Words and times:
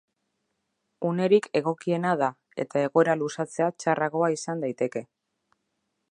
Unerik 1.09 1.49
egokiena 1.59 2.13
da, 2.21 2.29
eta 2.63 2.81
egoera 2.87 3.15
luzatzea 3.23 3.67
txarragoa 3.83 4.31
izan 4.37 4.65
daiteke. 4.65 5.05